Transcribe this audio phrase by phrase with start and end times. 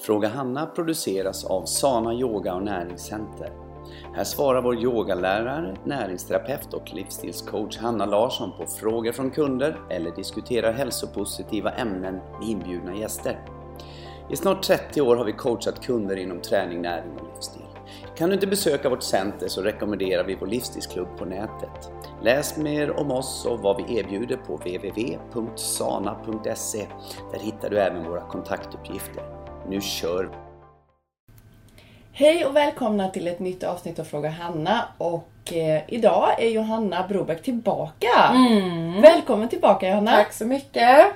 [0.00, 3.52] Fråga Hanna produceras av Sana Yoga och Näringscenter.
[4.14, 10.72] Här svarar vår yogalärare, näringsterapeut och livsstilscoach Hanna Larsson på frågor från kunder eller diskuterar
[10.72, 13.40] hälsopositiva ämnen med inbjudna gäster.
[14.30, 17.62] I snart 30 år har vi coachat kunder inom träning, näring och livsstil.
[18.16, 21.90] Kan du inte besöka vårt center så rekommenderar vi vår livsstilsklubb på nätet.
[22.22, 25.56] Läs mer om oss och vad vi erbjuder på www.sana.se.
[27.32, 29.35] Där hittar du även våra kontaktuppgifter.
[29.68, 30.30] Nu kör vi!
[32.12, 34.84] Hej och välkomna till ett nytt avsnitt av Fråga Hanna.
[34.98, 38.30] Och eh, idag är Johanna Brobeck tillbaka.
[38.34, 39.00] Mm.
[39.02, 40.10] Välkommen tillbaka Johanna.
[40.10, 41.06] Tack så mycket.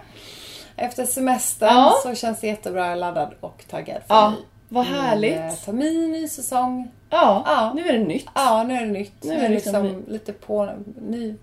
[0.76, 1.94] Efter semestern Ja.
[2.02, 2.80] så känns det jättebra.
[2.84, 4.36] Jag är laddad och taggad för Ja, ny,
[4.68, 5.36] vad ny, härligt.
[5.36, 6.90] eh, termin, ny säsong.
[7.10, 7.72] Ja, Ja.
[7.74, 8.26] nu är det nytt.
[8.34, 9.12] Ja, nu är det nytt.
[9.24, 11.34] Nu Nu är det det liksom liksom lite på, ny,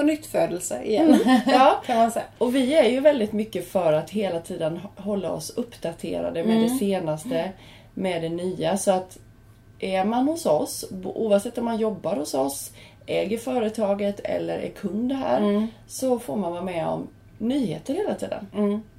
[0.00, 1.18] på nytt födelse igen.
[1.46, 1.82] Ja.
[1.86, 2.24] kan man säga.
[2.38, 6.56] Och vi är ju väldigt mycket för att hela tiden hå- hålla oss uppdaterade med
[6.56, 6.62] Mm.
[6.68, 7.50] det senaste,
[7.94, 8.76] med det nya.
[8.76, 9.18] Så att
[9.78, 12.70] är man hos oss, oavsett om man jobbar hos oss,
[13.06, 15.66] äger företaget eller är kund här, Mm.
[15.86, 18.46] så får man vara med om nyheter hela tiden.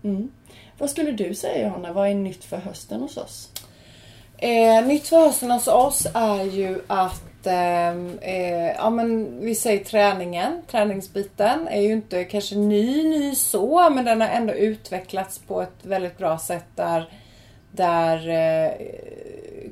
[0.03, 0.31] Mm.
[0.77, 3.49] Vad skulle du säga Johanna, vad är nytt för hösten hos oss?
[4.37, 10.61] Eh, nytt för hösten hos oss är ju att eh, ja, men vi säger träningen,
[10.67, 15.85] träningsbiten är ju inte kanske ny, ny så, men den har ändå utvecklats på ett
[15.85, 17.09] väldigt bra sätt där,
[17.71, 18.71] där eh,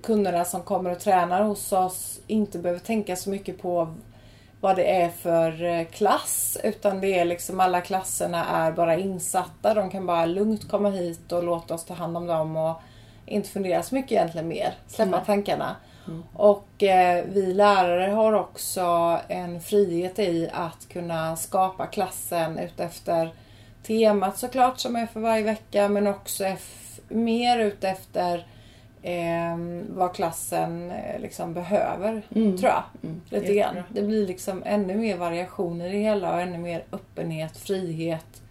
[0.03, 3.95] kunderna som kommer och tränar hos oss inte behöver tänka så mycket på
[4.61, 9.73] vad det är för eh, klass utan det är liksom alla klasserna är bara insatta.
[9.73, 12.81] De kan bara lugnt komma hit och låta oss ta hand om dem och
[13.25, 14.73] inte fundera så mycket egentligen mer.
[14.87, 15.25] Släppa Nej.
[15.25, 15.75] tankarna.
[16.33, 23.33] Och eh, vi lärare har också en frihet i att kunna skapa klassen utefter
[23.83, 26.43] temat såklart som är för varje vecka men också
[27.09, 28.47] mer utefter
[29.01, 29.57] eh,
[29.89, 32.21] vad klassen eh, liksom behöver,
[32.57, 32.83] tror jag.
[33.29, 33.75] Lite grann.
[33.89, 38.41] Det blir liksom ännu mer variationer i det hela och ännu mer öppenhet, frihet.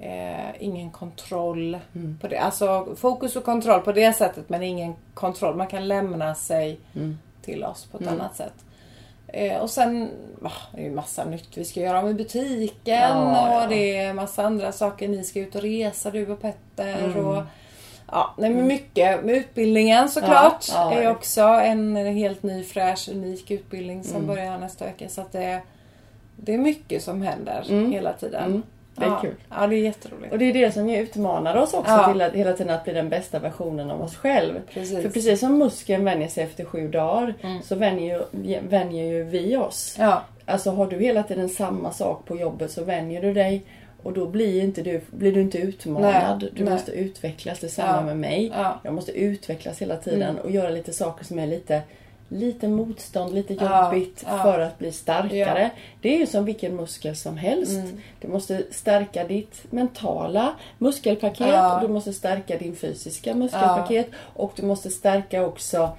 [0.00, 1.78] Eh, ingen kontroll
[2.20, 2.38] på det.
[2.38, 5.56] Alltså fokus och kontroll på det sättet men ingen kontroll.
[5.56, 6.80] Man kan lämna sig
[7.42, 8.52] till oss på ett annat sätt.
[9.26, 13.52] Eh, och sen, va, det är ju massa nytt vi ska göra i butiken Ja,
[13.52, 13.62] ja.
[13.62, 15.08] och det är massa andra saker.
[15.08, 17.26] Ni ska ut och resa du och Petter Mm.
[17.26, 17.42] och
[18.12, 19.24] Ja, nej men mycket.
[19.24, 20.66] Med utbildningen såklart.
[20.74, 21.00] Ja, ja.
[21.00, 24.26] är också en helt ny fräsch unik utbildning som Mm.
[24.26, 25.08] börjar nästa vecka.
[25.08, 25.60] Så det,
[26.36, 27.92] det är mycket som händer Mm.
[27.92, 28.62] hela tiden.
[28.98, 29.18] Det är ja.
[29.22, 29.34] kul.
[29.50, 30.32] Ja, det är jätteroligt.
[30.32, 32.12] Och det är det som utmanar oss också Ja.
[32.12, 34.54] till att hela tiden att bli den bästa versionen av oss själv.
[34.74, 35.02] Precis.
[35.02, 37.62] För precis som muskeln vänjer sig efter sju dagar Mm.
[37.62, 39.96] så vänjer ju, vänjer ju vi oss.
[39.98, 43.62] Ja, Alltså har du hela tiden samma sak på jobbet så vänjer du dig
[44.02, 46.38] och då blir, inte du, blir du inte utmanad.
[46.42, 46.72] Nej, du nej.
[46.72, 47.58] måste utvecklas.
[47.60, 48.52] Detsamma Ja, med mig.
[48.56, 48.80] ja.
[48.84, 50.42] Jag måste utvecklas hela tiden Mm.
[50.42, 51.82] och göra lite saker som är lite
[52.28, 54.42] Lite motstånd, lite Ja, jobbigt ja.
[54.42, 55.62] för att bli starkare.
[55.62, 55.70] Ja.
[56.00, 57.72] Det är ju som vilken muskel som helst.
[57.72, 58.00] Mm.
[58.20, 61.74] Du måste stärka ditt mentala muskelpaket Ja.
[61.74, 64.06] och du måste stärka din fysiska muskelpaket.
[64.34, 65.90] Och du måste stärka också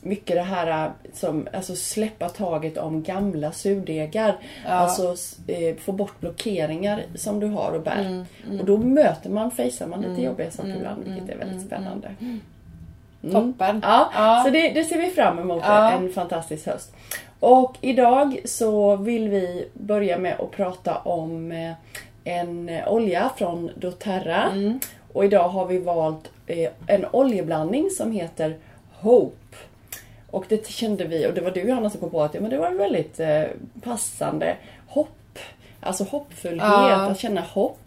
[0.00, 4.36] mycket det här äh, som, alltså släppa taget om gamla surdegar.
[4.64, 4.70] Ja.
[4.70, 5.14] Alltså
[5.46, 8.24] eh, få bort blockeringar som du har och bär.
[8.46, 12.10] Mm, Och då möter man, facear man lite jobbiga saker ibland vilket är väldigt spännande.
[13.22, 13.34] Mm.
[13.52, 13.80] toppen.
[13.82, 14.42] Ja, Ja.
[14.44, 15.62] så det, det ser vi fram emot.
[15.66, 15.90] Ja.
[15.92, 16.92] En fantastisk höst.
[17.40, 21.72] Och idag så vill vi börja med att prata om eh,
[22.24, 24.42] en olja från doTERRA.
[24.52, 24.80] Mm.
[25.12, 28.56] Och idag har vi valt eh, en oljeblandning som heter
[29.00, 29.56] Hope.
[30.30, 32.50] Och det kände vi, och det var du Johanna som kom på att ja, men
[32.50, 33.42] det var väldigt eh,
[33.82, 34.56] passande.
[34.86, 35.38] Hopp,
[35.80, 36.94] alltså hoppfullhet, Ja.
[36.94, 37.12] Mm.
[37.12, 37.78] att känna hopp.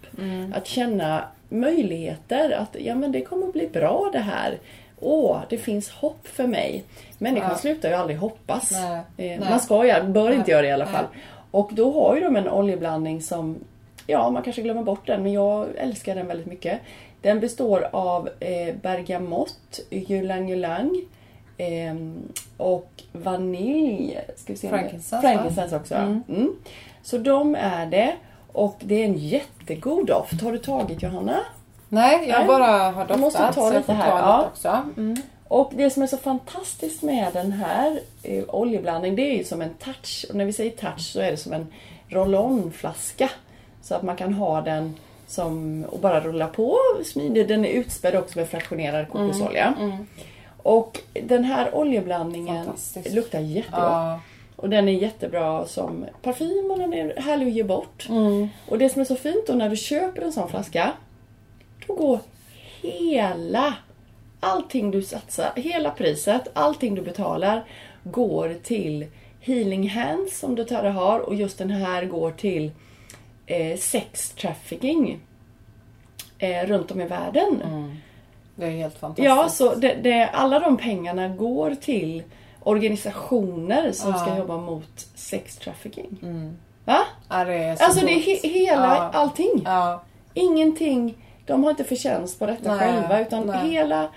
[0.54, 4.58] Att känna möjligheter, att ja men det kommer att bli bra det här.
[5.02, 6.84] Åh, det finns hopp för mig.
[7.18, 7.58] Människan Ja.
[7.58, 8.72] slutar ju aldrig hoppas.
[8.72, 9.50] Nej, Eh, nej.
[9.50, 11.06] Man ska ju, bör inte Nej, göra det i alla fall.
[11.52, 13.56] Och då har ju de en oljeblandning som,
[14.08, 16.80] ja man kanske glömmer bort den men jag älskar den väldigt mycket.
[17.22, 21.02] Den består av eh, bergamott, ylang ylang
[21.58, 21.96] eh,
[22.58, 24.20] och vanilj.
[24.36, 25.22] Ska vi se Frankincense?
[25.22, 25.94] Frankincense också.
[25.94, 26.02] ja.
[26.02, 26.56] Mm.
[27.04, 28.16] Så de är det.
[28.54, 30.42] Och det är en jättegod doft.
[30.42, 31.40] Har du tagit Johanna?
[31.94, 32.48] Nej, jag Nej.
[32.48, 33.20] bara har doftat.
[33.20, 34.46] Måste ta lite här, ja.
[34.46, 34.82] också.
[34.98, 35.16] Mm.
[35.48, 39.62] Och det som är så fantastiskt med den här eh, oljeblandningen, det är ju som
[39.62, 40.26] en touch.
[40.30, 41.68] Och när vi säger touch så är det som en
[42.10, 43.30] roll-on-flaska.
[43.82, 44.96] Så att man kan ha den
[45.28, 47.48] som, och bara rulla på smidigt.
[47.48, 49.74] Den är utspädd också med fraktionerad kokosolja.
[50.58, 52.68] Och den här oljeblandningen
[53.10, 53.82] luktar jättegott.
[53.82, 54.20] Ja.
[54.56, 58.08] Och den är jättebra som parfym och den är härlig att ge bort.
[58.70, 60.92] Och det som är så fint då när du köper en sån flaska,
[61.92, 62.20] då går
[62.82, 63.74] hela
[64.40, 67.64] allting du satsar, hela priset, allting du betalar
[68.04, 69.06] går till
[69.40, 72.72] Healing Hands som du tar har och just den här går till
[73.46, 75.20] eh, sex trafficking
[76.38, 77.64] eh, runt om i världen.
[78.56, 79.26] Det är helt fantastiskt.
[79.26, 82.24] Ja, så det, det, alla de pengarna går till
[82.64, 86.18] organisationer som ska jobba mot sex trafficking.
[86.86, 87.00] Va?
[87.30, 89.10] Ja, det Alltså det är he, hela, Ja.
[89.14, 89.62] allting.
[89.66, 90.04] Ja,
[90.34, 91.18] Ingenting,
[91.52, 93.70] de har inte förtjänst på detta Nej, själva utan nej.
[93.70, 94.10] hela,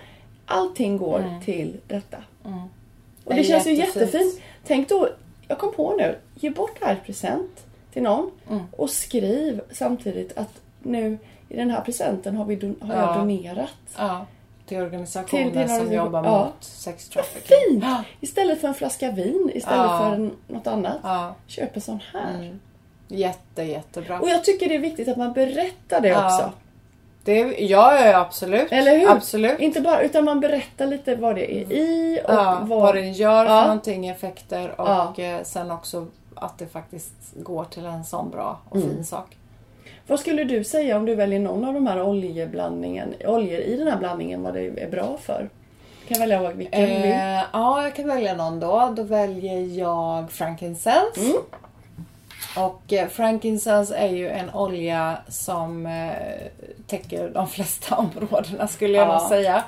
[0.45, 2.17] allting går till detta.
[2.43, 4.13] Och Det det, känns ju jättefint.
[4.13, 4.41] jättefint.
[4.67, 5.09] Tänk då,
[5.47, 8.63] jag kom på nu, ge bort det här present till någon Mm.
[8.71, 11.17] och skriv samtidigt att nu
[11.49, 13.01] i den här presenten har, vi don, har Ja.
[13.01, 13.69] jag donerat.
[13.97, 14.25] ja.
[14.65, 16.45] Till organisationer Till- som jobbar ja.
[16.45, 17.57] mot sex trafficking.
[17.71, 17.83] Fint!
[17.83, 18.03] Ja.
[18.21, 19.99] Istället för en flaska vin, istället Ja.
[19.99, 20.97] för något annat.
[21.03, 22.55] Ja, Köp en sån här.
[23.07, 24.19] jätte, jättebra.
[24.19, 26.51] Och jag tycker det är viktigt att man berättar det också.
[27.25, 28.71] Det, ja, ja, absolut.
[28.71, 29.09] Eller hur?
[29.11, 29.59] Absolut.
[29.59, 32.81] Inte bara, utan man berättar lite vad det är i och Ja, vad...
[32.81, 33.61] vad den gör för Ja.
[33.61, 35.13] någonting, effekter och Ja.
[35.23, 38.89] eh, sen också att det faktiskt går till en sån bra och Mm.
[38.89, 39.37] fin sak.
[40.07, 43.87] Vad skulle du säga om du väljer någon av de här oljeblandningen, oljor i den
[43.87, 45.49] här blandningen, vad det är bra för?
[46.07, 47.11] Kan jag välja vilken du vill?
[47.11, 48.93] Eh, ja, jag kan välja någon då.
[48.95, 51.19] Då väljer jag frankincense.
[51.21, 51.37] Mm.
[52.57, 56.11] Och eh, frankincense är ju en olja som eh,
[56.87, 59.19] täcker de flesta områdena skulle jag Ja.
[59.19, 59.63] nog säga.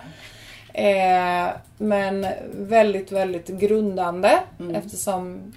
[0.74, 4.76] Eh, men väldigt, väldigt grundande Mm.
[4.76, 5.54] eftersom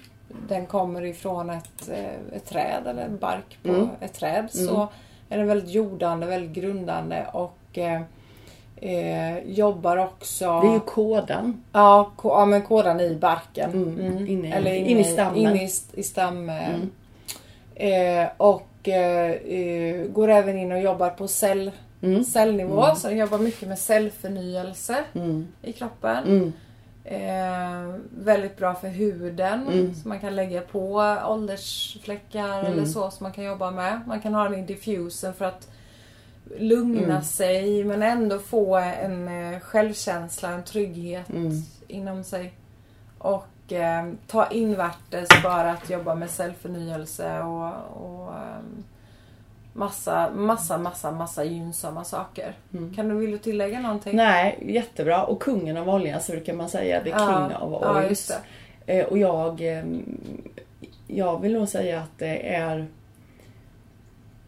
[0.47, 1.89] den kommer ifrån ett,
[2.33, 3.89] ett träd eller en bark på Mm.
[3.99, 4.47] ett träd.
[4.51, 4.87] Så
[5.29, 8.01] är den väldigt jordande, väldigt grundande och eh,
[8.75, 10.61] eh, jobbar också...
[10.61, 11.63] Det är ju kådan.
[11.71, 13.71] Ja, ko- ja men kodan i barken.
[13.71, 15.39] Mm, inne i- Eller in i stammen.
[15.45, 15.55] Mm.
[15.55, 16.51] In i, i stam,
[17.75, 21.71] eh, och eh, eh, går även in och jobbar på cell,
[22.03, 22.23] Mm.
[22.23, 22.95] cellnivå.
[22.95, 25.47] Så den jobbar mycket med cellförnyelse Mm.
[25.61, 26.17] i kroppen.
[26.27, 26.53] Mm.
[27.03, 29.67] Eh, väldigt bra för huden.
[29.67, 29.95] Mm.
[29.95, 34.01] Så man kan lägga på åldersfläckar eller så som man kan jobba med.
[34.07, 35.67] Man kan ha den i diffusen för att
[36.59, 37.21] lugna Mm.
[37.23, 41.51] sig men ändå få en eh, självkänsla, en trygghet Mm.
[41.87, 42.53] inom sig.
[43.17, 48.59] Och eh, ta invärtes för att jobba med cellförnyelse och, och eh,
[49.73, 52.53] massa, massa, massa, massa gynnsamma saker.
[52.95, 54.13] Kan du, vill du tillägga någonting?
[54.13, 54.25] Mm.
[54.25, 55.23] Nej, jättebra.
[55.23, 56.99] Och kungen av oljan så brukar man säga.
[56.99, 58.27] The king Ja, of ja, oils.
[58.85, 58.99] det.
[58.99, 60.17] Eh, och jag, ehm,
[61.07, 62.87] jag vill nog säga att det är...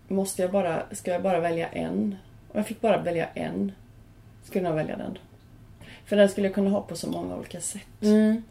[0.08, 2.16] Måste jag bara, ska jag bara välja en?
[2.52, 3.72] Om jag fick bara välja en,
[4.44, 5.18] skulle jag välja den.
[6.06, 7.81] För den skulle jag kunna ha på så många olika sätt.
[8.02, 8.44] Mm.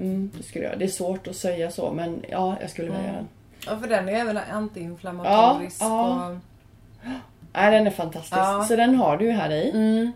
[0.00, 0.78] Mm, det, skulle jag.
[0.78, 3.28] det är svårt att säga så men ja, jag skulle välja den.
[3.66, 5.76] Ja, för den är även antiinflammatorisk.
[5.80, 6.32] Ja,
[7.04, 7.10] ja.
[7.52, 8.36] Nej, den är fantastisk.
[8.36, 8.64] Ja.
[8.68, 9.70] Så den har du ju här i.
[9.70, 10.12] Mm.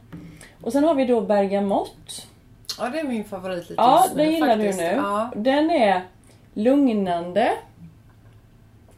[0.61, 2.27] Och sen har vi då bergamott.
[2.79, 4.79] Ja, det är min favorit lite Ja, den gillar faktiskt.
[4.79, 4.91] du nu.
[4.91, 5.31] Ja.
[5.37, 6.03] Den är
[6.55, 7.53] lugnande.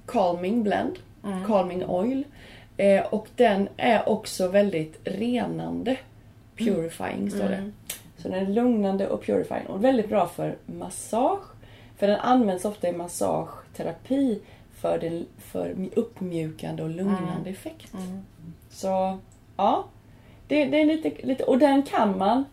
[0.06, 0.98] Calming blend.
[1.24, 1.44] Mm.
[1.44, 2.24] Calming oil.
[2.76, 5.96] Eh, och den är också väldigt renande.
[6.56, 7.70] Purifying står det.
[8.18, 8.22] Mm.
[8.22, 9.66] Så den är lugnande och purifying.
[9.66, 11.42] Och väldigt bra för massage.
[11.96, 14.40] För den används ofta i massageterapi
[14.74, 17.46] för, den, för uppmjukande och lugnande Mm.
[17.52, 17.92] effekt.
[18.70, 19.18] Så
[19.56, 19.84] ja,
[20.48, 21.44] det, det är lite, lite...
[21.44, 22.44] Och den kan man...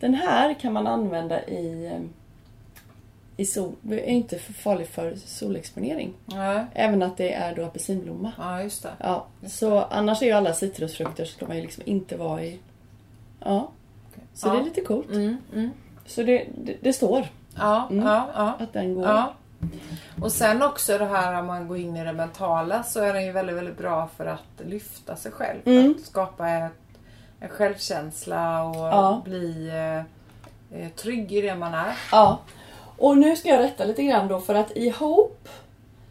[0.00, 1.92] Den här kan man använda i...
[3.36, 6.12] i sol, är inte för farlig för solexponering.
[6.26, 6.64] Ja.
[6.74, 8.32] Även att det är då apelsinblomma.
[8.38, 8.90] ja, just det.
[8.98, 12.58] Ja, så annars är ju alla citrusfrukter så ska man ju liksom inte vara i...
[13.44, 13.68] Ja.
[14.34, 14.52] Så Ja.
[14.52, 15.10] det är lite coolt.
[15.10, 15.70] Mm, mm.
[16.06, 18.06] Så det, det, det står Ja, Mm.
[18.06, 18.52] ja, ja.
[18.64, 19.04] att den går.
[19.04, 19.32] Ja.
[20.22, 23.24] Och sen också det här om man går in i det mentala så är den
[23.24, 25.58] ju väldigt, väldigt bra för att lyfta sig själv.
[25.64, 25.94] Mm.
[25.98, 26.72] Att skapa ett,
[27.40, 29.22] en självkänsla och Ja.
[29.24, 31.96] bli eh, eh, trygg i det man är.
[32.12, 32.38] Ja.
[32.98, 35.48] Och nu ska jag rätta lite grann då för att i Hope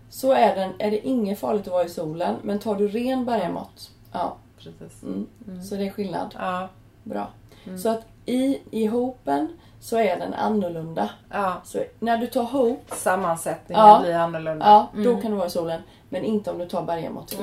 [0.09, 2.35] så är, den, är det inget farligt att vara i solen.
[2.43, 4.35] Men tar du ren bergamott, ja.
[4.57, 5.03] Precis.
[5.03, 5.27] Mm.
[5.63, 6.35] Så det är skillnad.
[6.39, 6.69] Ja,
[7.03, 7.27] Bra.
[7.65, 7.77] Mm.
[7.79, 9.47] Så att i, i Hopen
[9.79, 11.09] så är den annorlunda.
[11.31, 11.61] ja.
[11.63, 13.99] Så när du tar Hope, Sammansättningen Ja.
[14.03, 14.65] blir annorlunda.
[14.65, 15.05] ja, Mm.
[15.05, 15.81] då kan du vara i solen.
[16.09, 17.37] Men inte om du tar bergamott.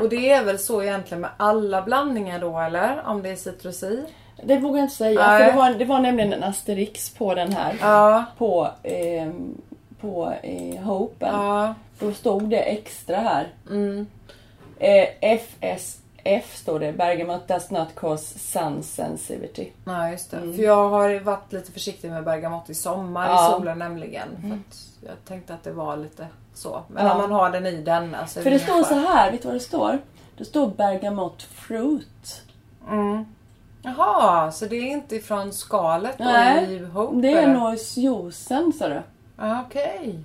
[0.00, 3.02] Och det är väl så egentligen med alla blandningar då eller?
[3.06, 4.04] Om det är citrus i?
[4.44, 5.28] Det vågar jag inte säga.
[5.28, 5.38] Nej.
[5.44, 7.76] För det var, det var nämligen en asterix på den här.
[7.80, 8.24] Ja.
[8.38, 9.60] På, ehm,
[10.00, 11.34] på eh, Hopen.
[11.34, 11.74] Ja.
[11.98, 13.48] Då stod det extra här.
[13.70, 14.06] Mm.
[14.78, 15.06] Eh,
[16.24, 16.92] FSF står det.
[16.92, 19.70] Bergamot does not cause sun sensitivity.
[19.84, 20.38] Nej, just det.
[20.40, 23.34] För jag har varit lite försiktig med bergamott i sommar Mm.
[23.36, 23.46] Ja.
[23.46, 23.56] Mm.
[23.56, 24.28] i solen nämligen.
[24.40, 26.82] För att jag tänkte att det var lite så.
[26.88, 27.12] Men Ja.
[27.12, 28.98] om man har den i denna så är För det står så fara.
[29.00, 29.98] här, vet du vad det står?
[30.38, 32.42] Det står bergamot fruit.
[32.90, 33.24] Mm.
[33.82, 37.16] Jaha, så det är inte från skalet då Nej, i Hope?
[37.20, 39.02] det är nog juicen sa du.
[39.66, 40.18] Okej.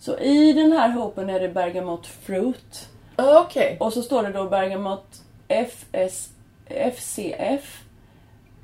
[0.00, 2.88] Så i den här hopen är det bergamot fruit.
[3.16, 3.76] Okej.
[3.80, 6.28] Och så står det då bergamot FS,
[6.66, 7.82] FCF.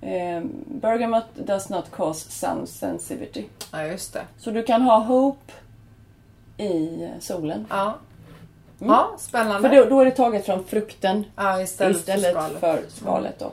[0.00, 3.44] Eh, bergamot does not cause sun sensitivity.
[3.72, 4.24] Ja, just det.
[4.38, 5.52] Så du kan ha hope
[6.58, 7.66] i solen.
[7.70, 7.94] Ja.
[8.78, 9.68] Ja, spännande.
[9.68, 12.60] För då, då är det taget från frukten ja, istället, istället för skalet.
[12.60, 13.52] för skalet då.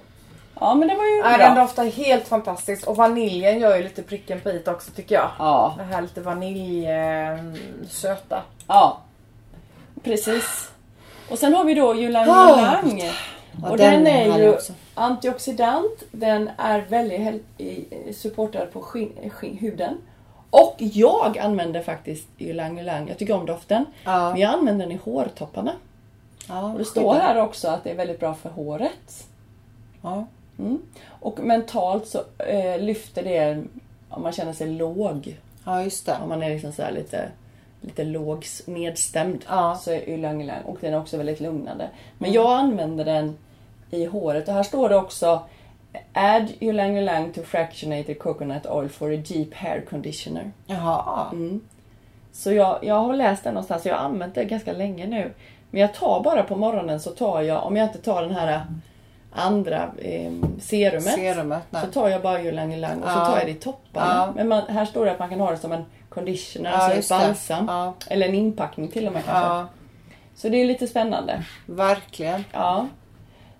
[0.59, 1.63] Ja men det var ju Ja, den bra.
[1.63, 2.87] doftar helt fantastiskt.
[2.87, 5.29] Och vaniljen gör ju lite pricken på i också tycker jag.
[5.39, 7.37] Ja, Det här lite vanilj eh,
[7.89, 8.41] söta.
[8.67, 9.01] ja.
[10.03, 10.70] Precis.
[11.31, 13.03] Och sen har vi då Ylang Ah, Ylang.
[13.63, 14.73] Ja, Och den, är är ju också.
[14.93, 16.03] antioxidant.
[16.11, 19.97] Den är väldigt i- supportad på skinn, skinn, huden.
[20.49, 23.07] Och jag använder faktiskt Ylang Ylang.
[23.07, 23.85] Jag tycker om doften.
[24.03, 24.29] Ja.
[24.31, 25.71] Men jag använder den i hårtopparna.
[26.47, 29.27] Ja, Och det står här också att det är väldigt bra för håret.
[30.01, 30.25] Ja.
[30.59, 30.79] Mm.
[31.09, 33.63] Och mentalt så eh, lyfter det
[34.09, 35.37] om man känner sig låg.
[35.65, 36.17] ja, just det.
[36.23, 37.29] Om man är liksom så här lite,
[37.81, 39.45] lite låg, nedstämd.
[39.47, 39.75] Ja.
[39.81, 40.61] Så är ylang ylang.
[40.61, 41.89] Och den är också väldigt lugnande.
[42.17, 43.37] Men jag använder den
[43.91, 44.47] i håret.
[44.47, 45.43] Och här står det också
[46.13, 50.51] Add ylang ylang to fractionated coconut oil for a deep hair conditioner.
[50.65, 51.29] Jaha.
[51.31, 51.61] Mm.
[52.31, 53.85] Så jag, jag har läst den någonstans.
[53.85, 55.33] Jag har använt det ganska länge nu.
[55.71, 58.65] Men jag tar bara på morgonen så tar jag, om jag inte tar den här
[59.31, 61.13] andra eh, serumet.
[61.15, 61.63] Serumet.
[61.71, 63.25] Så tar jag bara ylang ylang och så Ja.
[63.25, 64.13] tar jag det i topparna.
[64.15, 64.33] Ja.
[64.35, 67.13] Men man, här står det att man kan ha det som en conditioner, Ja, alltså
[67.15, 67.27] ett det.
[67.27, 67.93] balsam.
[68.07, 69.73] Eller en inpackning till och med kanske.
[70.35, 71.43] Så det är lite spännande.
[71.65, 72.43] verkligen.
[72.51, 72.87] Ja.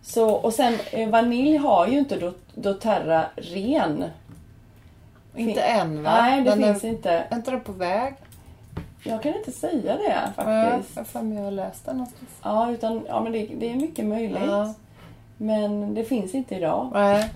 [0.04, 4.06] Så, och sen eh, vanilj har ju inte Do- doTERRA ren.
[5.36, 6.22] Inte än va?
[6.22, 7.12] Nej, det Den finns är, inte.
[7.30, 8.13] Är inte på väg?
[9.04, 11.13] Jag kan inte säga det Ja, faktiskt.
[11.13, 12.30] jag har jag har läst den någonstans.
[12.44, 14.42] Ja, utan, ja men det, det är mycket möjligt.
[15.41, 16.89] Men det finns inte idag.
[16.93, 17.29] Nej.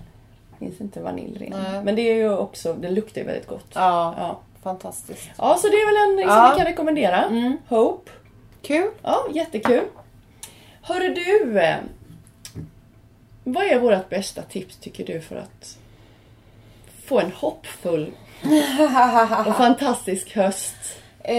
[0.51, 1.63] Det finns inte vaniljren.
[1.63, 1.83] Nej.
[1.83, 3.67] Men det är ju också, det luktar ju väldigt gott.
[3.73, 4.39] Ja, Ja.
[4.63, 5.29] fantastiskt.
[5.37, 6.51] ja, så det är väl en som Ja.
[6.51, 7.23] vi kan rekommendera.
[7.23, 7.57] Mm.
[7.67, 8.11] Hope.
[8.61, 8.91] Kul.
[9.01, 9.83] Ja, jättekul.
[10.81, 11.59] Hörru du.
[11.59, 11.75] eh,
[13.43, 15.77] Vad är vårt bästa tips tycker du för att
[17.05, 18.11] få en hoppfull
[19.47, 20.75] och fantastisk höst?
[21.19, 21.35] Eh,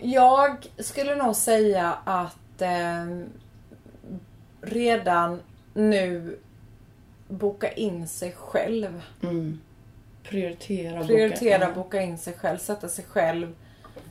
[0.00, 3.06] jag skulle nog säga att eh,
[4.60, 5.40] redan
[5.76, 6.38] nu
[7.28, 9.02] boka in sig själv.
[9.22, 9.60] Mm.
[10.22, 11.72] Prioritera, Prioritera, boka.
[11.74, 13.54] boka in sig själv, sätta sig själv.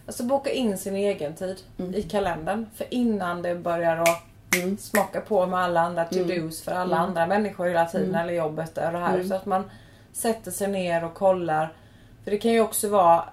[0.06, 1.58] Alltså boka in sin egen tid
[1.96, 2.66] i kalendern.
[2.76, 4.24] För innan det börjar att
[4.56, 4.78] Mm.
[4.78, 8.92] smaka på med alla andra to-dos för alla andra människor hela tiden eller jobbet och
[8.92, 9.24] det här.
[9.24, 9.72] Så att man
[10.14, 11.74] sätter sig ner och kollar.
[12.24, 13.24] För det kan ju också vara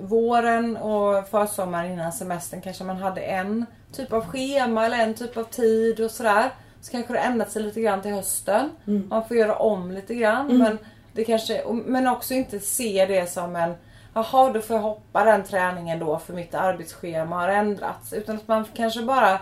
[0.00, 5.36] våren och försommaren innan semestern kanske man hade en typ av schema eller en typ
[5.36, 6.50] av tid och sådär.
[6.80, 8.70] Så kanske det ändrat sig lite grann till hösten.
[9.08, 10.58] Man får göra om lite grann.
[10.58, 10.78] Men,
[11.12, 13.74] det kanske, och- men också inte se det som en
[14.14, 18.12] Jaha, då får jag hoppa den träningen då för mitt arbetsschema har ändrats.
[18.12, 19.38] Utan att man kanske bara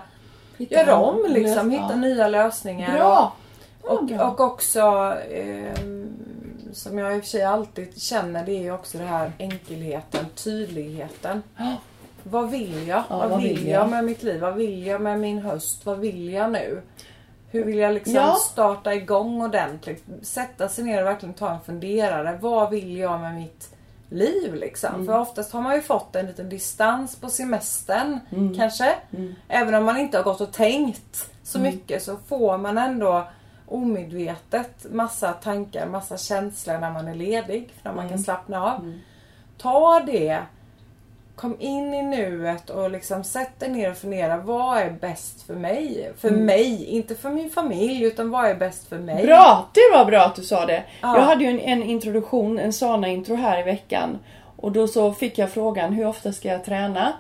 [0.57, 2.93] Hitta gör om liksom, hitta nya lösningar.
[2.99, 3.33] Bra!
[3.83, 4.31] Och, Ja, bra.
[4.31, 4.81] och också
[5.31, 6.09] ehm,
[6.73, 10.27] som jag i och för sig alltid känner det är ju också det här enkelheten,
[10.35, 11.43] tydligheten.
[12.23, 13.03] Vad vill jag?
[13.09, 13.91] Ja, vad, vill jag?
[13.91, 14.41] med mitt liv?
[14.41, 15.87] Vad vill jag med min höst?
[15.87, 16.83] Vad vill jag nu?
[17.51, 18.35] Hur vill jag liksom Ja.
[18.35, 20.05] starta igång ordentligt?
[20.23, 22.39] Sätta sig ner och verkligen ta en funderare.
[22.41, 23.71] Vad vill jag med mitt
[24.11, 24.95] liv liksom?
[24.95, 25.07] Mm.
[25.07, 28.55] För oftast har man ju fått en liten distans på semestern Mm.
[28.55, 28.95] kanske.
[29.49, 31.71] Även om man inte har gått och tänkt så Mm.
[31.75, 33.29] mycket så får man ändå
[33.69, 37.71] omedvetet massa tankar, massa känslor när man är ledig.
[37.83, 38.09] För när man Mm.
[38.17, 38.93] kan slappna av.
[39.59, 40.43] Ta det.
[41.37, 44.37] Kom in i nuet och liksom sätt dig ner och fundera.
[44.37, 46.13] Vad är bäst för mig?
[46.19, 46.45] För Mm.
[46.47, 49.27] mig, inte för min familj utan vad är bäst för mig?
[49.27, 49.69] Bra!
[49.75, 50.83] Det var bra att du sa det.
[51.03, 51.17] Ja.
[51.17, 54.19] Jag hade ju en, en introduktion, en Sana-intro här i veckan.
[54.57, 57.13] Och då så fick jag frågan, hur ofta ska jag träna?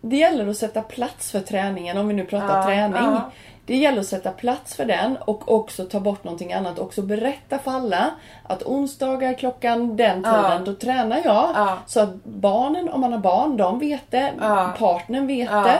[0.00, 2.96] Det gäller att sätta plats för träningen, om vi nu pratar Ja, träning.
[3.02, 3.30] ja.
[3.68, 6.78] Det gäller att sätta plats för den och också ta bort någonting annat.
[6.78, 8.10] Också berätta för alla
[8.42, 10.58] att onsdagar klockan den tiden, Ja.
[10.64, 11.50] då tränar jag.
[11.54, 11.78] Ja.
[11.86, 14.32] Så att barnen, om man har barn, de vet det.
[14.40, 14.74] Ja.
[14.78, 15.78] Partnern vet det.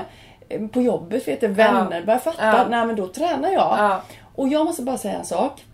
[0.68, 1.48] På jobbet vet det.
[1.48, 2.46] Vänner börjar fatta.
[2.46, 2.66] Ja.
[2.68, 3.74] Nej men då tränar jag.
[3.78, 4.02] Ja.
[4.34, 5.64] Och jag måste bara säga en sak.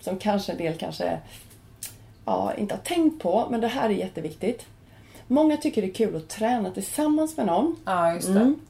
[0.00, 1.18] Som kanske en del kanske
[2.24, 3.46] ja, inte har tänkt på.
[3.50, 4.66] Men det här är jätteviktigt.
[5.26, 7.76] Många tycker det är kul att träna tillsammans med någon.
[7.84, 8.40] Ja, just det.
[8.40, 8.60] Mm.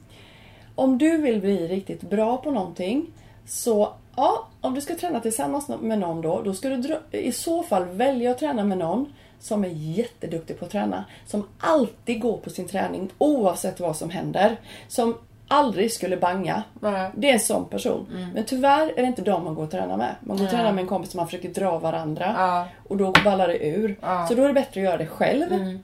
[0.77, 3.11] Om du vill bli riktigt bra på någonting.
[3.45, 6.41] Så ja, om du ska träna tillsammans med någon då.
[6.41, 10.65] Då ska du i så fall välja att träna med någon som är jätteduktig på
[10.65, 11.05] att träna.
[11.25, 14.57] Som alltid går på sin träning oavsett vad som händer.
[14.87, 15.17] Som
[15.47, 16.63] aldrig skulle banga.
[16.79, 17.11] Nej.
[17.15, 18.07] Det är en sån person.
[18.13, 18.29] Mm.
[18.29, 20.15] Men tyvärr är det inte dem man går och tränar med.
[20.19, 22.65] Man går och tränar med en kompis som man försöker dra varandra.
[22.87, 23.97] Och då ballar det ur.
[24.03, 24.27] Mm.
[24.27, 25.79] Så då är det bättre att göra det själv.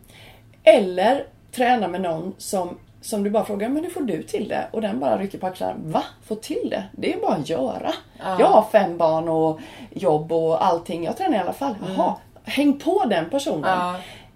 [0.64, 4.68] Eller träna med någon som, som du bara frågar, men hur får du till det?
[4.72, 5.76] Och den bara rycker på axlarna.
[5.84, 6.04] Va?
[6.28, 6.84] Få till det?
[6.92, 7.94] Det är bara att göra.
[8.20, 9.60] Jag har fem barn och
[9.92, 11.04] jobb och allting.
[11.04, 11.76] Jag tränar i alla fall.
[11.96, 13.64] Jaha, häng på den personen.
[13.80, 13.80] Mm.
[13.86, 13.96] Ja.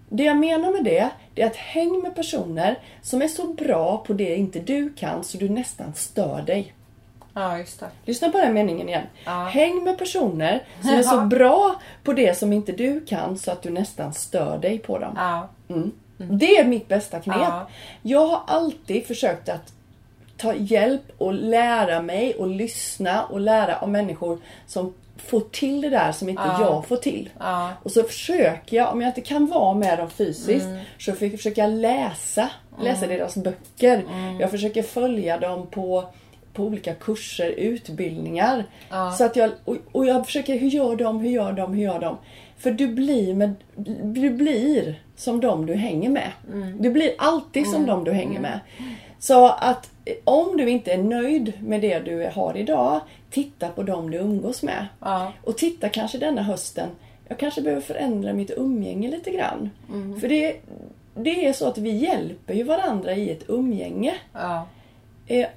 [0.09, 3.97] Det jag menar med det, det är att häng med personer som är så bra
[3.97, 6.73] på det inte du kan så du nästan stör dig.
[7.33, 7.85] Ja, just det.
[8.05, 9.03] Lyssna på den meningen igen.
[9.25, 9.31] Ja.
[9.31, 11.21] Häng med personer som är så Ja.
[11.21, 15.13] bra på det som inte du kan så att du nästan stör dig på dem.
[16.17, 16.25] Ja.
[16.29, 17.37] Det är mitt bästa knep.
[17.39, 17.67] Ja.
[18.01, 19.73] Jag har alltid försökt att
[20.37, 25.89] ta hjälp och lära mig och lyssna och lära av människor som får till det
[25.89, 26.61] där som inte Ja.
[26.61, 27.29] jag får till.
[27.39, 27.71] Ja.
[27.83, 30.79] Och så försöker jag, om jag inte kan vara med dem fysiskt, Mm.
[30.99, 32.49] så försöker jag läsa.
[32.81, 34.03] Läsa deras böcker.
[34.09, 34.39] Mm.
[34.39, 36.03] Jag försöker följa dem på,
[36.53, 38.63] på olika kurser, utbildningar.
[38.89, 39.11] Ja.
[39.11, 41.99] Så att jag, och, och jag försöker, hur gör de, hur gör de, hur gör
[41.99, 42.17] de?
[42.57, 43.55] För du blir, med,
[44.03, 46.31] du blir som de du hänger med.
[46.53, 46.81] Mm.
[46.81, 48.59] Du blir alltid som de du hänger med.
[49.19, 53.83] Så att eh, om du inte är nöjd med det du har idag, titta på
[53.83, 54.87] dem du umgås med.
[54.99, 55.33] Ja.
[55.43, 56.89] Och titta kanske denna hösten,
[57.27, 59.69] jag kanske behöver förändra mitt umgänge lite grann.
[59.89, 60.19] Mm.
[60.19, 60.55] För det,
[61.15, 64.13] det är så att vi hjälper ju varandra i ett umgänge.
[64.33, 64.67] Ja.
[65.27, 65.47] Eh,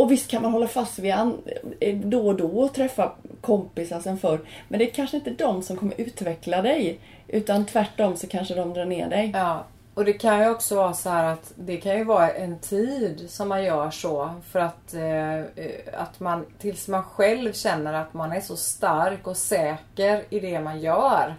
[0.00, 1.42] och visst kan man hålla fast vid an,
[1.80, 4.40] eh, då och då och träffa kompisar sen förr.
[4.68, 7.00] Men det är kanske inte de som kommer utveckla dig.
[7.28, 9.30] Utan tvärtom så kanske de drar ner dig.
[9.34, 9.64] Ja,
[9.94, 13.30] och det kan ju också vara så här att det kan ju vara en tid
[13.30, 15.44] som man gör så för att, eh, eh,
[15.92, 20.60] att man tills man själv känner att man är så stark och säker i det
[20.60, 21.34] man gör.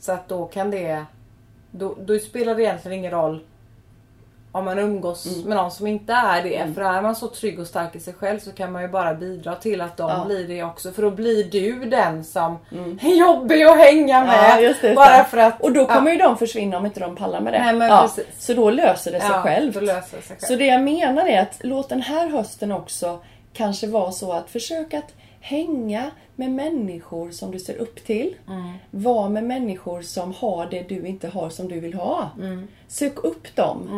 [0.00, 1.04] Så att då kan det
[1.70, 3.44] då, då spelar det egentligen ingen roll
[4.54, 6.74] om man umgås med någon som inte är det.
[6.74, 9.14] För är man så trygg och stark i sig själv så kan man ju bara
[9.14, 10.24] bidra till att de Ja.
[10.26, 10.92] blir det också.
[10.92, 12.58] För då blir du den som
[13.02, 14.50] är jobbig att hänga med.
[14.50, 15.60] Ja, just det, bara för att...
[15.60, 16.12] Och då kommer ja.
[16.12, 17.58] ju de försvinna om inte de pallar med det.
[17.58, 18.44] Nej, men ja, precis.
[18.46, 19.74] så då löser det sig Ja, självt.
[19.74, 20.38] löser det sig själv.
[20.48, 23.18] Så det jag menar är att låt den här hösten också
[23.52, 28.34] kanske vara så att försök att hänga med människor som du ser upp till.
[28.48, 28.72] Mm.
[28.90, 32.30] Var med människor som har det du inte har som du vill ha.
[32.40, 32.68] Mm.
[32.88, 33.88] Sök upp dem.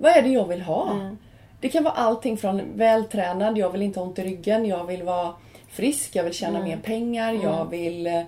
[0.00, 1.10] Vad är det jag vill ha?
[1.60, 5.02] Det kan vara allting från vältränad, jag vill inte ha ont i ryggen, jag vill
[5.02, 5.32] vara
[5.68, 6.68] frisk, jag vill tjäna Mm.
[6.70, 8.22] mer pengar, jag vill eh,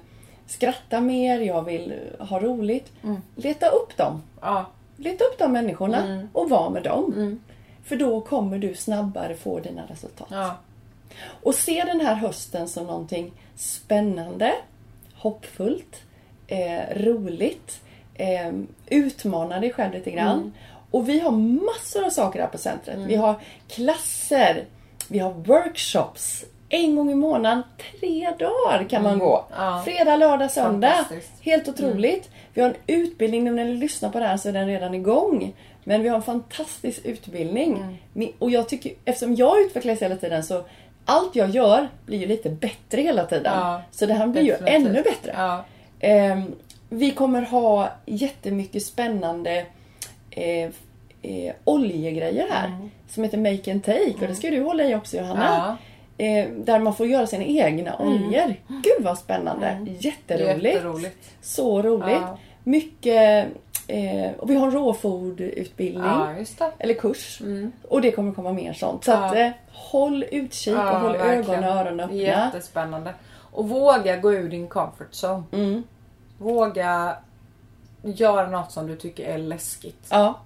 [0.47, 2.93] skratta mer, jag vill eh, ha roligt.
[3.37, 4.23] Leta upp dem.
[4.41, 6.29] Ja, Leta upp de människorna Mm.
[6.33, 7.39] och var med dem.
[7.85, 10.29] För då kommer du snabbare få dina resultat.
[10.31, 10.57] ja,
[11.43, 14.53] Och se den här hösten som någonting spännande,
[15.15, 16.03] hoppfullt,
[16.47, 17.81] eh, roligt.
[18.15, 18.53] Eh,
[18.87, 20.39] utmana dig själv lite grann.
[20.39, 20.53] Mm.
[20.93, 22.99] Och vi har massor av saker här på centret.
[22.99, 23.35] Vi har
[23.69, 24.65] klasser,
[25.09, 26.45] vi har workshops.
[26.69, 27.63] En gång i månaden,
[28.01, 29.45] tre dagar kan man gå.
[29.53, 29.65] Mm.
[29.65, 29.83] Ja.
[29.85, 31.05] Fredag, lördag, söndag.
[31.41, 32.31] Helt otroligt.
[32.55, 34.95] Vi har en utbildning, nu när ni lyssnar på det här så är den redan
[34.95, 35.55] igång.
[35.85, 37.99] Men vi har en fantastisk utbildning.
[38.15, 38.33] Mm.
[38.39, 40.65] Och jag tycker, eftersom jag utvecklas hela tiden så
[41.05, 43.53] allt jag gör blir ju lite bättre hela tiden.
[43.59, 44.87] Ja, så det här blir ju definitivt.
[44.87, 45.33] ännu bättre.
[45.37, 45.65] ja,
[46.01, 46.55] Ehm,
[46.89, 49.67] vi kommer ha jättemycket spännande
[50.37, 50.71] eh,
[51.23, 52.67] eh, oljegrejer här.
[52.69, 52.91] Mm.
[53.09, 54.15] Som heter Make and Take.
[54.21, 55.77] Och det ska du hålla i också Johanna.
[56.19, 56.25] Ja.
[56.25, 58.55] Eh, där man får göra sina egna oljor.
[58.69, 59.87] Gud vad spännande.
[60.01, 60.65] Jätteroligt.
[60.75, 61.31] Jätteroligt.
[61.43, 62.07] Så roligt.
[62.21, 62.39] Ja.
[62.65, 63.49] Mycket...
[63.87, 66.05] Eh, och vi har en råfodutbildning.
[66.05, 66.29] ja.
[66.79, 67.43] Eller kurs.
[67.89, 69.05] Och det kommer komma mer sånt.
[69.05, 69.17] Så Ja.
[69.25, 72.17] att, eh, håll utkik och håll ögon och öron öppna.
[72.17, 73.15] Jättespännande.
[73.53, 75.43] Och våga gå ur din comfort zone.
[75.53, 75.83] Mm.
[76.39, 77.17] Våga
[78.03, 80.07] göra något som du tycker är läskigt.
[80.11, 80.39] Ja.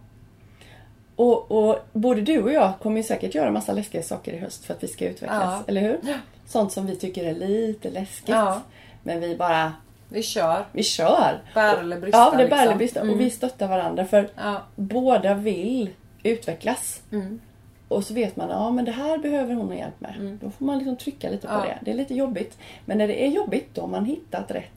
[1.17, 4.65] Och, och både du och jag kommer ju säkert göra massa läskiga saker i höst
[4.65, 5.43] för att vi ska utvecklas.
[5.45, 5.63] Ja.
[5.67, 5.99] Eller hur?
[6.47, 8.29] Sånt som vi tycker är lite läskigt.
[8.29, 8.61] Ja.
[9.03, 9.73] Men vi bara,
[10.09, 10.65] Vi kör.
[10.73, 11.43] vi kör.
[11.55, 12.19] Bär eller brista.
[12.19, 12.79] Ja, det bär eller liksom.
[12.79, 13.01] brista.
[13.01, 13.15] Mm.
[13.15, 14.63] Och vi stöttar varandra för Ja.
[14.77, 15.91] båda vill
[16.23, 17.03] utvecklas.
[17.13, 17.41] Mm.
[17.89, 20.39] Och så vet man, ja men det här behöver hon hjälp med.
[20.43, 21.61] Då får man liksom trycka lite på Ja.
[21.61, 21.79] det.
[21.83, 22.59] Det är lite jobbigt.
[22.85, 24.71] Men när det är jobbigt, då har man hittat rätt.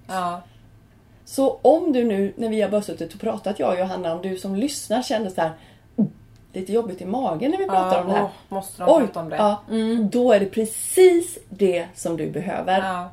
[1.30, 4.22] Så om du nu, när vi har bara suttit och pratat, jag och Johanna, om
[4.22, 5.52] du som lyssnar kände så här
[5.98, 6.10] "Mm,
[6.54, 8.30] lite jobbigt i magen när vi pratar Ja, om det här.
[8.50, 9.36] måste de Oj, prata om det?
[9.70, 10.02] Mm.
[10.02, 12.78] ja, då är det precis det som du behöver.
[12.80, 13.10] Ja.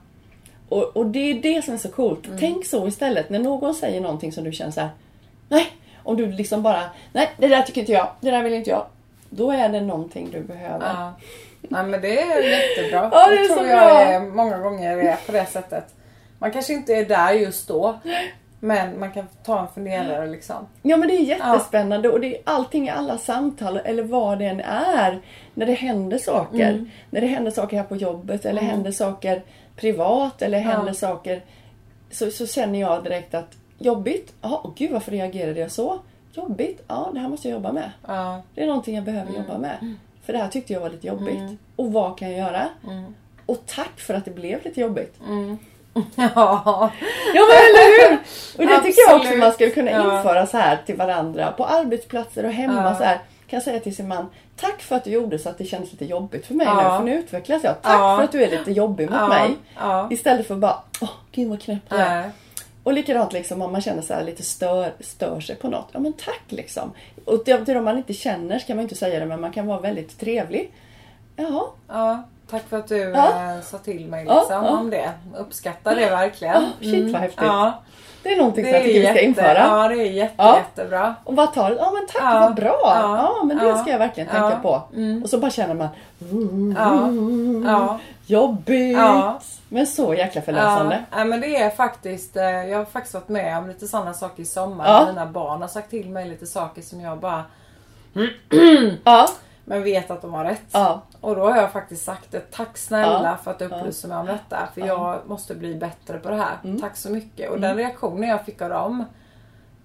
[0.68, 2.26] Och, och det är det som är så coolt.
[2.26, 2.38] Mm.
[2.38, 4.90] Tänk så istället när någon säger någonting som du känner så här.
[5.48, 5.66] Nej,
[6.02, 8.86] om du liksom bara, nej det där tycker inte jag, det där vill inte jag.
[9.30, 10.86] Då är det någonting du behöver.
[10.86, 11.12] Ja.
[11.60, 13.10] Nej men det är jättebra.
[13.12, 15.84] Ja, det så tror jag är, många gånger är på det sättet.
[16.38, 17.98] Man kanske inte är där just då.
[18.60, 20.56] Men man kan ta en funderare liksom.
[20.82, 24.44] Ja men det är jättespännande och det är allting i alla samtal eller vad det
[24.44, 25.20] än är.
[25.54, 26.70] När det händer saker.
[26.70, 26.90] Mm.
[27.10, 29.42] När det händer saker här på jobbet eller händer saker
[29.76, 31.42] privat eller händer saker.
[32.10, 34.32] Så, så känner jag direkt att jobbigt?
[34.42, 35.98] Ja, åh, gud varför reagerade jag så?
[36.32, 36.82] Jobbigt?
[36.88, 37.90] Ja, det här måste jag jobba med.
[38.06, 38.42] Ja.
[38.54, 39.42] Det är någonting jag behöver Mm.
[39.42, 39.94] jobba med.
[40.24, 41.60] För det här tyckte jag var lite jobbigt.
[41.76, 42.68] Och vad kan jag göra?
[42.84, 43.14] Mm.
[43.46, 45.20] Och tack för att det blev lite jobbigt.
[46.16, 46.90] Ja.
[47.34, 48.18] Ja men eller hur!
[48.58, 50.16] Och det tycker jag också man skulle kunna Ja.
[50.18, 51.52] införa så här till varandra.
[51.52, 52.94] På arbetsplatser och hemma Ja.
[52.98, 53.18] så här.
[53.48, 54.26] Kan säga till sin man
[54.60, 56.74] Tack för att du gjorde så att det kändes lite jobbigt för mig Ja.
[56.74, 56.98] nu.
[56.98, 57.82] För nu utvecklas jag.
[57.82, 58.16] Tack Ja.
[58.16, 59.56] för att du är lite jobbig mot mig.
[60.10, 62.30] Istället för bara Åh gud vad knäpp jag är.
[62.82, 65.88] Och likadant liksom om man känner så här lite stör, stör sig på något.
[65.92, 66.92] Ja men tack liksom.
[67.24, 69.52] Och till, till de man inte känner så kan man inte säga det men man
[69.52, 70.72] kan vara väldigt trevlig.
[71.36, 71.64] Jaha.
[71.88, 73.28] Ja, tack för att du Ja.
[73.54, 74.70] eh, sa till mig Ja, liksom ja.
[74.70, 75.10] om det.
[75.38, 76.54] Uppskattar det verkligen.
[76.54, 77.42] Ja, shit, vad häftigt.
[77.44, 77.82] Ja,
[78.22, 79.58] Det är någonting som jag tycker vi ska jätte- införa.
[79.58, 80.56] Ja, det är jätte, Ja.
[80.58, 81.14] jättebra.
[81.24, 81.76] Och bara ta det.
[81.76, 82.40] Ja men tack Ja.
[82.40, 82.80] vad bra.
[82.82, 83.44] Ja, Ja.
[83.44, 83.76] men det Ja.
[83.78, 84.58] ska jag verkligen tänka Ja.
[84.90, 84.96] på.
[84.96, 85.22] Mm.
[85.22, 85.88] Och så bara känner man
[86.76, 87.72] Ja.
[87.72, 87.98] Ja.
[88.26, 88.96] Jobbigt!
[88.98, 89.40] Ja.
[89.68, 91.04] Men så jäkla förlösande.
[91.16, 94.42] Ja, men det är faktiskt, eh, jag har faktiskt varit med om lite sådana saker
[94.42, 94.86] i sommar.
[94.86, 95.06] Ja.
[95.08, 97.44] Mina barn har sagt till mig lite saker som jag bara,
[99.04, 99.28] Ja.
[99.68, 100.62] Men vet att de har rätt.
[100.72, 101.02] Ja.
[101.20, 102.40] Och då har jag faktiskt sagt det.
[102.50, 103.36] Tack snälla Ja.
[103.44, 104.68] för att du upplyser mig om detta.
[104.74, 104.86] För Ja.
[104.86, 104.96] Mm.
[104.96, 106.78] jag måste bli bättre på det här.
[106.80, 107.50] Tack så mycket.
[107.50, 109.04] Och den reaktionen jag fick av dem,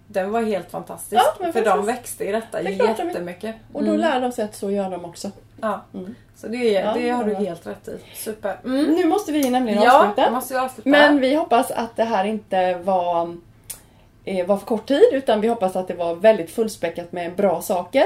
[0.07, 1.21] den var helt fantastisk.
[1.21, 1.65] Ja, för faktiskt.
[1.65, 3.55] de växte i detta Det jättemycket.
[3.73, 5.31] Och då lär de sig att så gör de också.
[5.61, 5.81] Ja.
[5.93, 6.15] Mm.
[6.35, 7.99] Så det, är, Ja, det har du helt rätt i.
[8.15, 8.57] Super.
[8.65, 8.83] Mm.
[8.85, 10.31] Nu måste vi nämligen Ja, avsluta.
[10.31, 10.89] måste avsluta.
[10.89, 13.37] Men vi hoppas att det här inte var,
[14.25, 17.61] eh, var för kort tid utan vi hoppas att det var väldigt fullspäckat med bra
[17.61, 18.03] saker.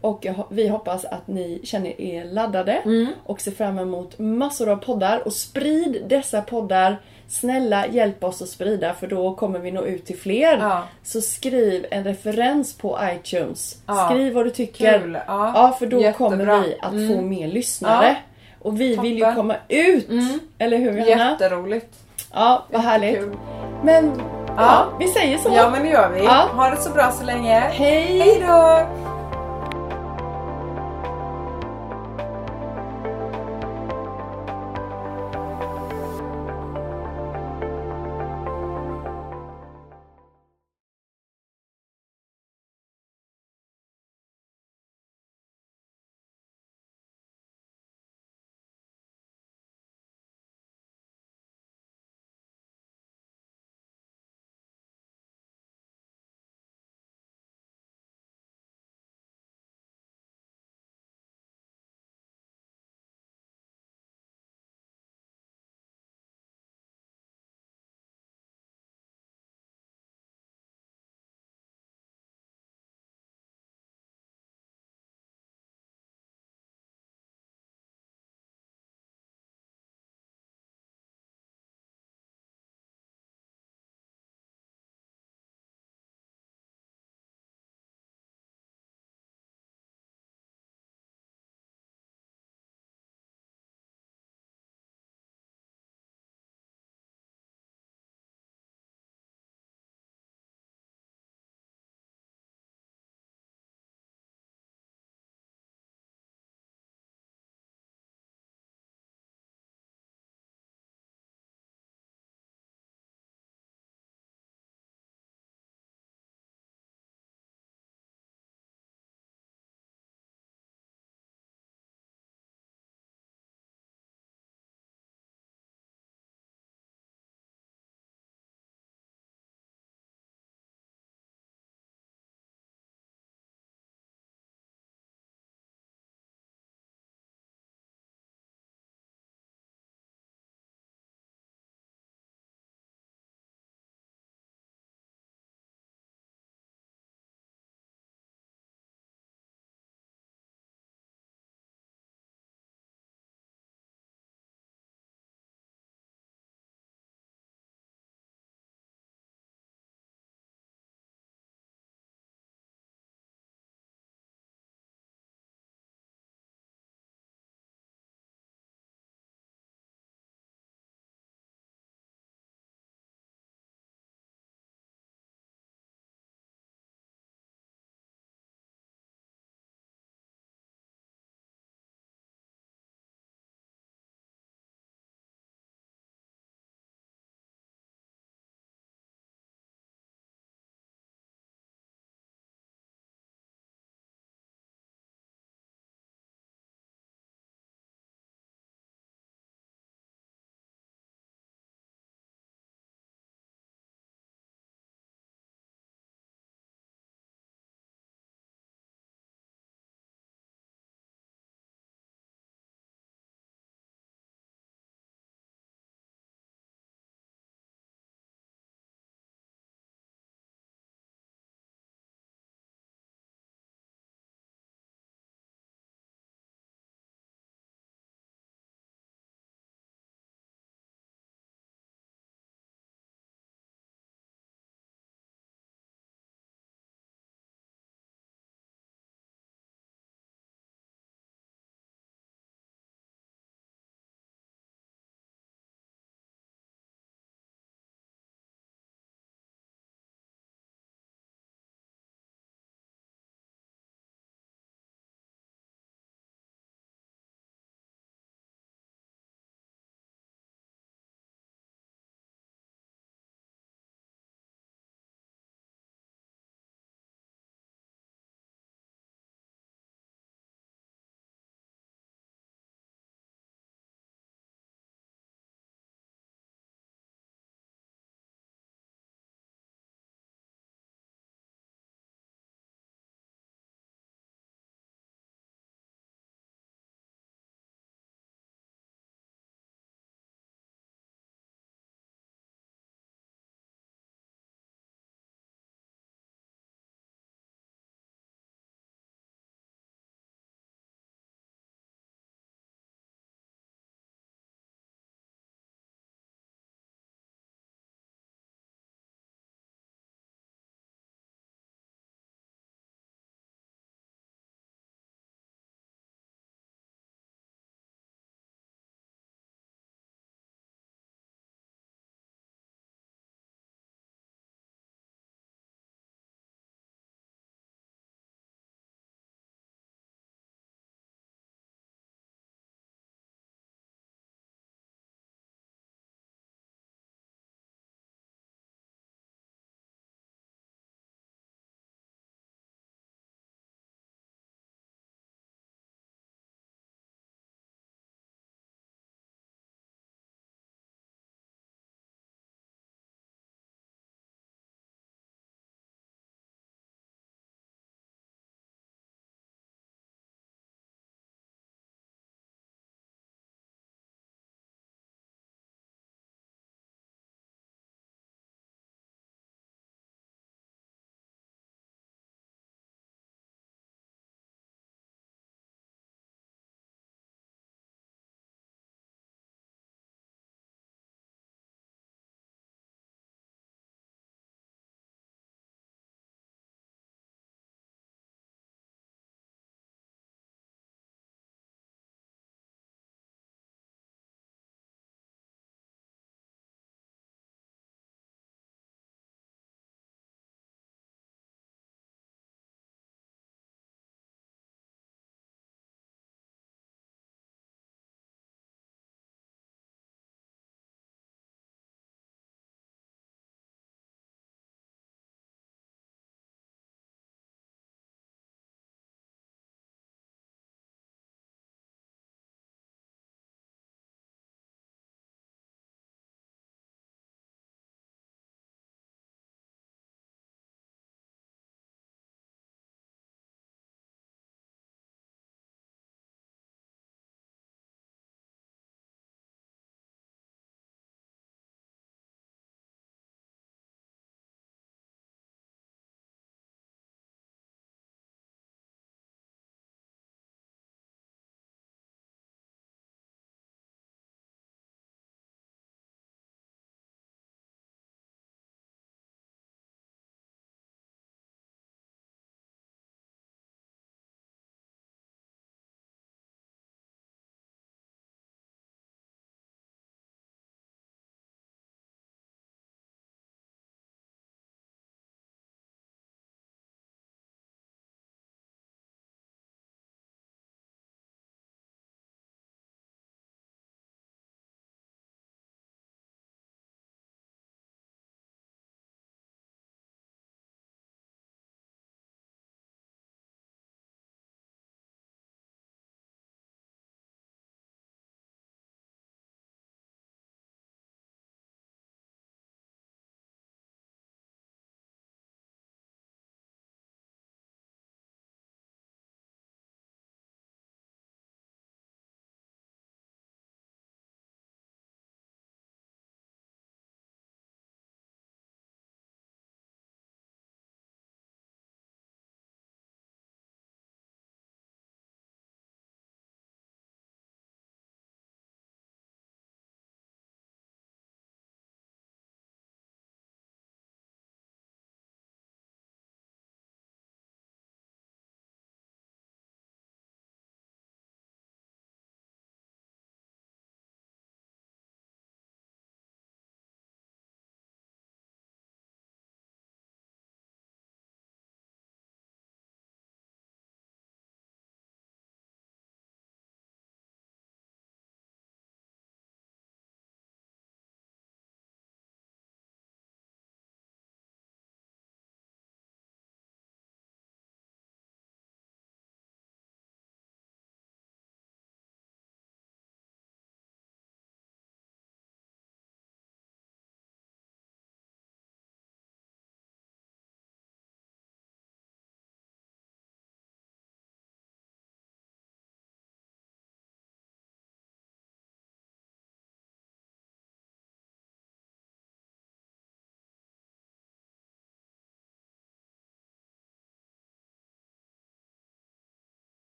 [0.00, 3.06] Och vi hoppas att ni känner er laddade Mm.
[3.24, 5.26] och ser fram emot massor av poddar.
[5.26, 6.96] Och sprid dessa poddar.
[7.28, 10.58] Snälla hjälp oss att sprida för då kommer vi nå ut till fler.
[10.58, 10.82] Ja.
[11.02, 13.78] Så skriv en referens på iTunes.
[13.86, 14.08] Ja.
[14.10, 14.98] Skriv vad du tycker.
[15.00, 15.18] Kul.
[15.26, 15.52] Ja.
[15.54, 16.28] Ja, för då Jättebra.
[16.28, 17.28] kommer vi att få Mm.
[17.28, 18.16] mer lyssnare.
[18.62, 19.34] Och vi vill ju Toppen.
[19.36, 20.08] komma ut!
[20.08, 20.38] Mm.
[20.58, 21.30] Eller hur Johanna?
[21.30, 21.94] Jätteroligt.
[22.32, 23.18] Ja, vad härligt.
[23.18, 23.36] Kul.
[23.84, 24.12] Men
[24.56, 25.50] ja, vi säger så.
[25.56, 26.26] Ja men det gör vi.
[26.26, 27.60] Ha det så bra så länge.
[27.60, 28.18] Hej!
[28.20, 28.86] Hej då!